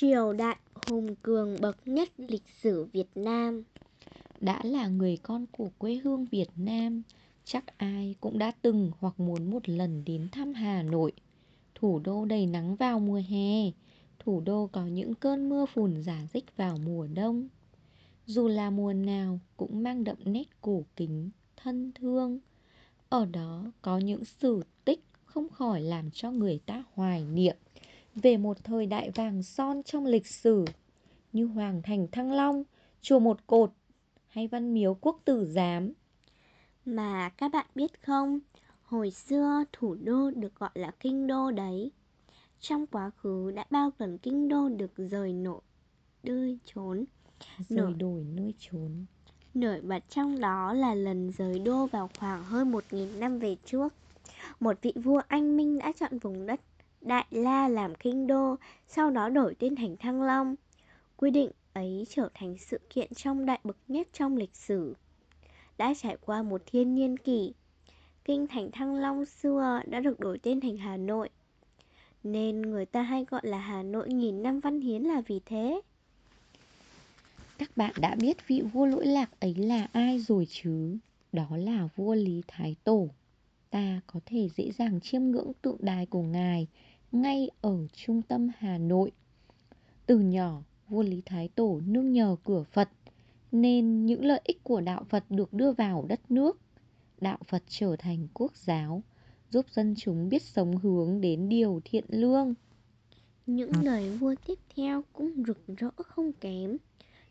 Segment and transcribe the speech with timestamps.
[0.00, 0.56] Triều đại
[0.86, 3.62] hùng cường bậc nhất lịch sử Việt Nam.
[4.40, 7.02] Đã là người con của quê hương Việt Nam
[7.44, 11.12] Chắc ai cũng đã từng hoặc muốn một lần đến thăm Hà Nội.
[11.74, 13.70] Thủ đô đầy nắng vào mùa hè
[14.18, 17.48] Thủ đô có những cơn mưa phùn giả dích vào mùa đông.
[18.26, 22.38] Dù là mùa nào cũng mang đậm nét cổ kính, thân thương.
[23.08, 27.56] Ở đó có những sử tích không khỏi làm cho người ta hoài niệm
[28.14, 30.64] về một thời đại vàng son trong lịch sử
[31.32, 32.64] như Hoàng Thành Thăng Long,
[33.00, 33.72] Chùa Một Cột
[34.28, 35.92] hay Văn Miếu Quốc Tử Giám.
[36.84, 38.40] Mà các bạn biết không,
[38.82, 41.90] hồi xưa thủ đô được gọi là kinh đô đấy.
[42.60, 45.60] Trong quá khứ đã bao lần kinh đô được rời nội
[46.22, 47.04] nơi trốn.
[47.68, 49.06] Rời đổi nơi trốn.
[49.54, 53.94] Nổi bật trong đó là lần rời đô vào khoảng hơn 1.000 năm về trước.
[54.60, 56.60] Một vị vua anh minh đã chọn vùng đất
[57.00, 58.56] Đại La làm kinh đô,
[58.88, 60.54] sau đó đổi tên thành Thăng Long.
[61.16, 64.94] Quy định ấy trở thành sự kiện trong đại bậc nhất trong lịch sử.
[65.78, 67.52] Đã trải qua một thiên niên kỷ,
[68.24, 71.28] kinh thành Thăng Long xưa đã được đổi tên thành Hà Nội.
[72.24, 75.80] Nên người ta hay gọi là Hà Nội nghìn năm văn hiến là vì thế.
[77.58, 80.96] Các bạn đã biết vị vua lỗi lạc ấy là ai rồi chứ?
[81.32, 83.08] Đó là vua Lý Thái Tổ.
[83.70, 86.66] Ta có thể dễ dàng chiêm ngưỡng tượng đài của ngài
[87.12, 89.12] ngay ở trung tâm Hà Nội.
[90.06, 92.88] Từ nhỏ, vua Lý Thái Tổ nương nhờ cửa Phật,
[93.52, 96.58] nên những lợi ích của đạo Phật được đưa vào đất nước.
[97.20, 99.02] Đạo Phật trở thành quốc giáo,
[99.50, 102.54] giúp dân chúng biết sống hướng đến điều thiện lương.
[103.46, 106.76] Những đời vua tiếp theo cũng rực rỡ không kém.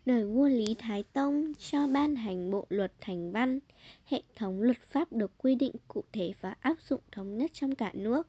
[0.05, 3.59] Đời vua Lý Thái Tông cho ban hành bộ luật thành văn,
[4.05, 7.75] hệ thống luật pháp được quy định cụ thể và áp dụng thống nhất trong
[7.75, 8.27] cả nước.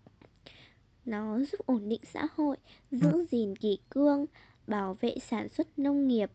[1.11, 2.57] Nó giúp ổn định xã hội,
[2.91, 4.27] giữ gìn kỷ cương,
[4.67, 6.31] bảo vệ sản xuất nông nghiệp.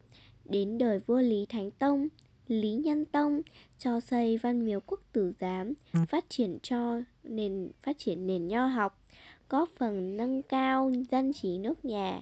[0.45, 2.07] Đến đời vua Lý Thánh Tông,
[2.47, 3.41] Lý Nhân Tông
[3.79, 5.73] cho xây văn miếu quốc tử giám,
[6.09, 9.03] phát triển cho nền phát triển nền nho học,
[9.49, 12.21] góp phần nâng cao dân trí nước nhà.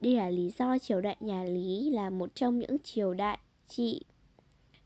[0.00, 4.02] Đây là lý do triều đại nhà Lý là một trong những triều đại trị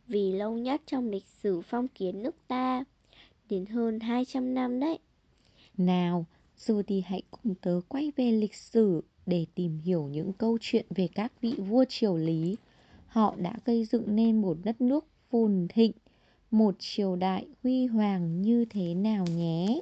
[0.06, 2.84] vì lâu nhất trong lịch sử phong kiến nước ta,
[3.48, 4.98] đến hơn 200 năm đấy.
[5.76, 6.26] Nào,
[6.58, 10.86] dù thì hãy cùng tớ quay về lịch sử để tìm hiểu những câu chuyện
[10.90, 12.56] về các vị vua triều Lý.
[13.06, 15.92] Họ đã gây dựng nên một đất nước phồn thịnh,
[16.50, 19.80] một triều đại huy hoàng như thế nào nhé.